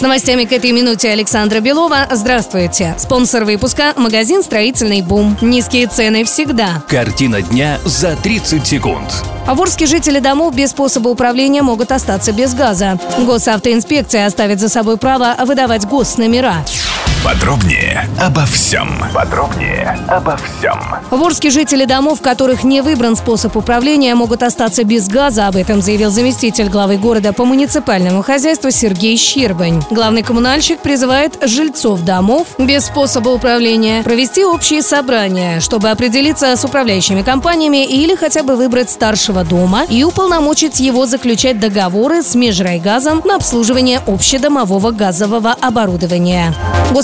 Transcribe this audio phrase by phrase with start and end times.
[0.00, 2.08] С новостями к этой минуте Александра Белова.
[2.10, 2.94] Здравствуйте.
[2.96, 5.36] Спонсор выпуска– магазин «Строительный бум».
[5.42, 6.82] Низкие цены всегда.
[6.88, 9.12] Картина дня за 30 секунд.
[9.46, 12.98] А в Орске жители домов без способа управления могут остаться без газа.
[13.18, 16.64] Госавтоинспекция оставит за собой право выдавать госномера.
[17.22, 18.88] Подробнее обо всем.
[19.12, 20.80] Подробнее обо всем.
[21.10, 25.46] В Орске жители домов, в которых не выбран способ управления, могут остаться без газа.
[25.46, 29.82] Об этом заявил заместитель главы города по муниципальному хозяйству Сергей Щербань.
[29.90, 37.20] Главный коммунальщик призывает жильцов домов без способа управления провести общие собрания, чтобы определиться с управляющими
[37.20, 43.36] компаниями или хотя бы выбрать старшего дома и уполномочить его заключать договоры с межрайгазом на
[43.36, 46.54] обслуживание общедомового газового оборудования.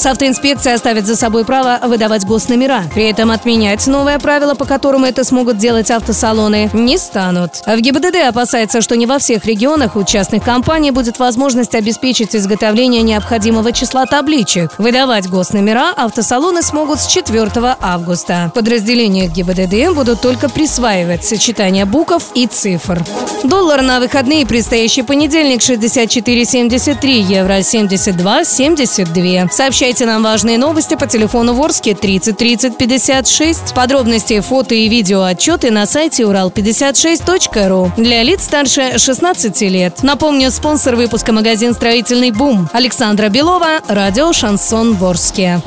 [0.07, 2.85] Госавтоинспекция оставит за собой право выдавать госномера.
[2.95, 7.55] При этом отменять новое правило, по которому это смогут делать автосалоны, не станут.
[7.67, 13.03] В ГИБДД опасается, что не во всех регионах у частных компаний будет возможность обеспечить изготовление
[13.03, 14.79] необходимого числа табличек.
[14.79, 18.53] Выдавать госномера автосалоны смогут с 4 августа.
[18.55, 23.05] Подразделения ГИБДД будут только присваивать сочетание букв и цифр.
[23.43, 29.51] Доллар на выходные предстоящий понедельник 64,73, евро 72,72.
[29.51, 33.75] Сообщайте нам важные новости по телефону Ворске 30 30 56.
[33.75, 40.03] Подробности, фото и видео отчеты на сайте урал56.ру для лиц старше 16 лет.
[40.03, 45.63] Напомню, спонсор выпуска магазин «Строительный бум» Александра Белова, радио «Шансон Ворске».